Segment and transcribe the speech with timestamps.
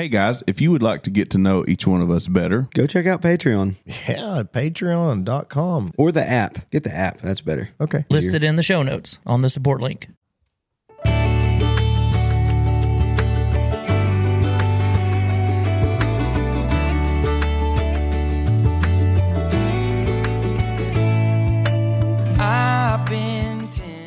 [0.00, 2.70] Hey guys, if you would like to get to know each one of us better,
[2.72, 5.92] Go check out Patreon Yeah, at patreon.com.
[5.98, 6.70] or the app.
[6.70, 7.20] Get the app.
[7.20, 7.68] That's better.
[7.78, 8.06] Okay.
[8.08, 10.08] Listed in the show notes on the support link.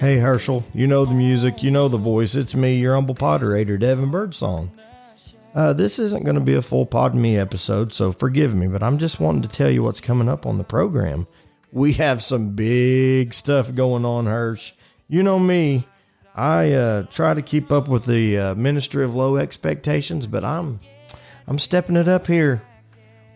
[0.00, 2.34] Hey, Herschel, you know the music, you know the voice.
[2.34, 4.72] It's me, your humble potterator, Devin Birdsong.
[5.56, 8.82] Uh, this isn't going to be a full Pod Me episode, so forgive me, but
[8.82, 11.26] I'm just wanting to tell you what's coming up on the program.
[11.72, 14.74] We have some big stuff going on, Hirsch.
[15.08, 15.88] You know me,
[16.34, 20.78] I uh, try to keep up with the uh, Ministry of Low Expectations, but I'm
[21.46, 22.60] I'm stepping it up here.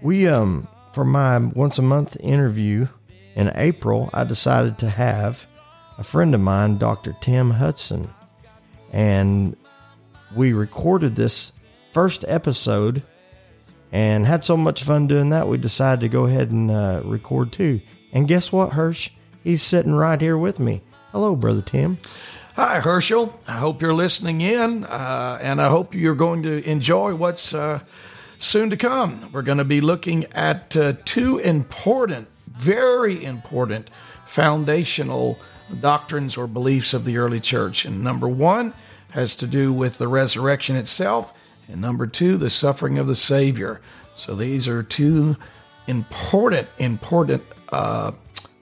[0.02, 2.86] We um for my once a month interview
[3.34, 5.46] in April, I decided to have
[5.96, 7.16] a friend of mine, Dr.
[7.22, 8.10] Tim Hudson,
[8.92, 9.56] and
[10.36, 11.52] we recorded this
[11.92, 13.02] first episode
[13.92, 17.52] and had so much fun doing that we decided to go ahead and uh, record
[17.52, 17.80] too.
[18.12, 19.10] And guess what, Hirsch?
[19.42, 20.82] He's sitting right here with me.
[21.12, 21.98] Hello, brother Tim.
[22.56, 23.38] Hi, Herschel.
[23.48, 27.80] I hope you're listening in, uh, and I hope you're going to enjoy what's uh,
[28.38, 29.30] soon to come.
[29.32, 33.90] We're going to be looking at uh, two important, very important
[34.26, 35.38] foundational
[35.80, 37.84] doctrines or beliefs of the early church.
[37.84, 38.74] And number one
[39.12, 41.32] has to do with the resurrection itself,
[41.70, 43.80] and number two, the suffering of the Savior.
[44.14, 45.36] So these are two
[45.86, 48.12] important, important uh,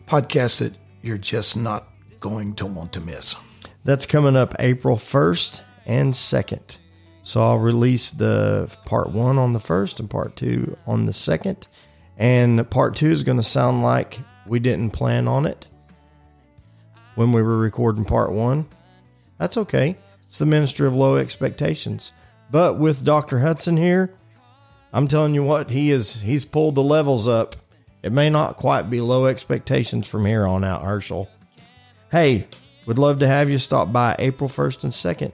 [0.06, 1.88] podcasts that you're just not
[2.20, 3.36] going to want to miss.
[3.84, 6.78] That's coming up April 1st and 2nd.
[7.22, 11.68] So I'll release the part one on the first and part two on the second.
[12.16, 15.66] And part two is going to sound like we didn't plan on it
[17.14, 18.66] when we were recording part one.
[19.38, 19.96] That's okay.
[20.26, 22.12] It's the Ministry of Low Expectations.
[22.50, 23.40] But with Dr.
[23.40, 24.14] Hudson here,
[24.92, 27.56] I'm telling you what, he is he's pulled the levels up.
[28.02, 31.28] It may not quite be low expectations from here on out, Herschel.
[32.10, 32.46] Hey,
[32.86, 35.32] would love to have you stop by April 1st and 2nd.